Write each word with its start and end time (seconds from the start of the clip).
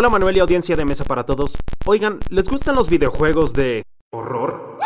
Hola 0.00 0.08
Manuel 0.08 0.34
y 0.38 0.40
audiencia 0.40 0.76
de 0.76 0.86
Mesa 0.86 1.04
para 1.04 1.26
Todos. 1.26 1.58
Oigan, 1.84 2.20
¿les 2.30 2.48
gustan 2.48 2.74
los 2.74 2.88
videojuegos 2.88 3.52
de 3.52 3.82
horror? 4.10 4.78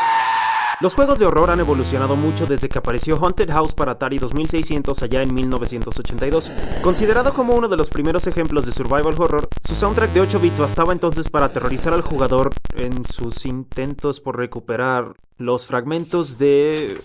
Los 0.80 0.96
juegos 0.96 1.20
de 1.20 1.24
horror 1.24 1.50
han 1.50 1.60
evolucionado 1.60 2.16
mucho 2.16 2.46
desde 2.46 2.68
que 2.68 2.80
apareció 2.80 3.16
Haunted 3.16 3.48
House 3.52 3.74
para 3.74 3.92
Atari 3.92 4.18
2600 4.18 5.04
allá 5.04 5.22
en 5.22 5.32
1982. 5.32 6.50
Considerado 6.82 7.32
como 7.32 7.54
uno 7.54 7.68
de 7.68 7.76
los 7.76 7.90
primeros 7.90 8.26
ejemplos 8.26 8.66
de 8.66 8.72
survival 8.72 9.14
horror, 9.16 9.48
su 9.64 9.76
soundtrack 9.76 10.10
de 10.10 10.20
8 10.22 10.40
bits 10.40 10.58
bastaba 10.58 10.92
entonces 10.92 11.30
para 11.30 11.46
aterrorizar 11.46 11.92
al 11.92 12.02
jugador 12.02 12.50
en 12.74 13.04
sus 13.04 13.46
intentos 13.46 14.20
por 14.20 14.36
recuperar 14.36 15.14
los 15.36 15.64
fragmentos 15.68 16.38
de... 16.38 16.98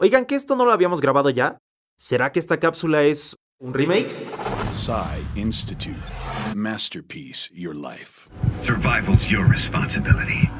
Oigan, 0.00 0.24
¿que 0.24 0.36
esto 0.36 0.56
no 0.56 0.64
lo 0.64 0.72
habíamos 0.72 1.02
grabado 1.02 1.28
ya? 1.28 1.58
¿Será 1.98 2.32
que 2.32 2.38
esta 2.38 2.58
cápsula 2.58 3.02
es 3.02 3.36
un 3.58 3.74
remake? 3.74 4.08
Psy 4.72 5.22
Institute. 5.36 6.00
Masterpiece 6.54 7.50
Your 7.52 7.74
Life. 7.74 8.28
Survival's 8.60 9.28
your 9.30 9.46
responsibility. 9.46 10.50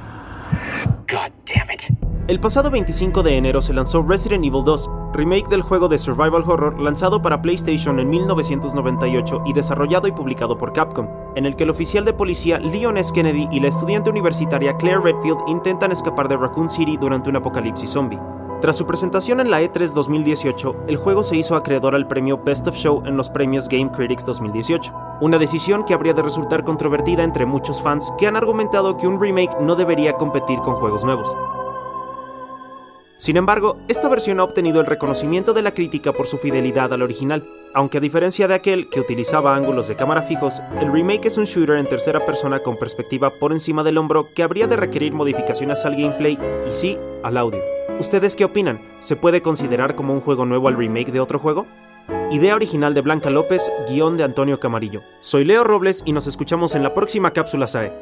God 1.09 1.33
damn 1.47 1.71
it. 1.71 1.91
El 2.29 2.39
pasado 2.39 2.71
25 2.71 3.23
de 3.23 3.39
enero 3.39 3.63
se 3.63 3.73
lanzó 3.73 4.03
Resident 4.03 4.45
Evil 4.45 4.65
2, 4.65 4.91
remake 5.15 5.49
del 5.49 5.63
juego 5.63 5.89
de 5.89 5.99
survival 5.99 6.45
horror 6.47 6.79
lanzado 6.81 7.23
para 7.23 7.41
PlayStation 7.41 7.99
en 7.99 8.11
1998 8.11 9.43
y 9.47 9.55
desarrollado 9.55 10.07
y 10.07 10.13
publicado 10.13 10.59
por 10.59 10.75
Capcom, 10.75 11.09
en 11.35 11.47
el 11.47 11.57
que 11.57 11.65
el 11.65 11.71
oficial 11.71 12.05
de 12.05 12.13
policía 12.13 12.59
Leon 12.59 12.99
S. 12.99 13.13
Kennedy 13.15 13.49
y 13.51 13.61
la 13.61 13.69
estudiante 13.69 14.11
universitaria 14.11 14.77
Claire 14.77 15.01
Redfield 15.01 15.41
intentan 15.49 15.91
escapar 15.91 16.29
de 16.29 16.37
Raccoon 16.37 16.69
City 16.69 16.99
durante 16.99 17.31
un 17.31 17.37
apocalipsis 17.37 17.91
zombie. 17.91 18.21
Tras 18.63 18.77
su 18.77 18.87
presentación 18.87 19.41
en 19.41 19.51
la 19.51 19.61
E3 19.61 19.93
2018, 19.93 20.85
el 20.87 20.97
juego 20.97 21.25
se 21.25 21.37
hizo 21.37 21.57
acreedor 21.57 21.97
al 21.97 22.07
premio 22.07 22.41
Best 22.45 22.69
of 22.69 22.77
Show 22.77 23.03
en 23.05 23.17
los 23.17 23.29
premios 23.29 23.69
Game 23.69 23.91
Critics 23.91 24.25
2018, 24.25 25.19
una 25.21 25.37
decisión 25.37 25.85
que 25.85 25.95
habría 25.95 26.15
de 26.15 26.23
resultar 26.23 26.63
controvertida 26.63 27.25
entre 27.25 27.45
muchos 27.45 27.83
fans 27.83 28.13
que 28.17 28.29
han 28.29 28.37
argumentado 28.37 28.97
que 28.97 29.09
un 29.09 29.21
remake 29.21 29.59
no 29.61 29.75
debería 29.75 30.13
competir 30.13 30.61
con 30.61 30.77
juegos 30.77 31.03
nuevos. 31.03 31.35
Sin 33.19 33.37
embargo, 33.37 33.79
esta 33.89 34.09
versión 34.09 34.39
ha 34.39 34.45
obtenido 34.45 34.79
el 34.79 34.87
reconocimiento 34.87 35.55
de 35.55 35.63
la 35.63 35.75
crítica 35.75 36.13
por 36.13 36.29
su 36.29 36.39
fidelidad 36.39 36.93
al 36.93 37.03
original, 37.03 37.45
aunque 37.75 37.99
a 37.99 38.01
diferencia 38.01 38.47
de 38.47 38.55
aquel 38.55 38.89
que 38.89 39.01
utilizaba 39.01 39.57
ángulos 39.57 39.89
de 39.89 39.97
cámara 39.97 40.23
fijos, 40.23 40.63
el 40.81 40.93
remake 40.93 41.27
es 41.27 41.37
un 41.37 41.47
shooter 41.47 41.79
en 41.79 41.89
tercera 41.89 42.25
persona 42.25 42.61
con 42.61 42.77
perspectiva 42.77 43.31
por 43.41 43.51
encima 43.51 43.83
del 43.83 43.99
hombro 43.99 44.29
que 44.37 44.45
habría 44.45 44.69
de 44.69 44.77
requerir 44.77 45.13
modificaciones 45.15 45.85
al 45.85 45.97
gameplay 45.97 46.39
y 46.69 46.71
sí 46.71 46.97
al 47.25 47.39
audio. 47.39 47.72
¿Ustedes 48.03 48.35
qué 48.35 48.45
opinan? 48.45 48.81
¿Se 48.99 49.15
puede 49.15 49.43
considerar 49.43 49.95
como 49.95 50.13
un 50.13 50.21
juego 50.21 50.45
nuevo 50.45 50.67
al 50.67 50.77
remake 50.77 51.13
de 51.13 51.21
otro 51.21 51.39
juego? 51.39 51.69
Idea 52.33 52.57
original 52.57 52.95
de 52.95 53.01
Blanca 53.01 53.31
López, 53.31 53.71
guion 53.89 54.17
de 54.17 54.25
Antonio 54.25 54.59
Camarillo. 54.59 55.03
Soy 55.21 55.45
Leo 55.45 55.63
Robles 55.63 56.03
y 56.05 56.13
nos 56.13 56.27
escuchamos 56.27 56.75
en 56.75 56.83
la 56.83 56.95
próxima 56.95 57.31
cápsula 57.31 57.69
SAE. 57.69 57.93